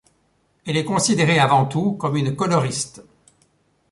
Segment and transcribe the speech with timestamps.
[0.65, 3.03] Elle est considérée avant tout comme une coloriste.